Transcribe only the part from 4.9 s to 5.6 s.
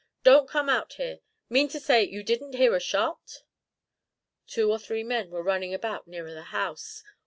men were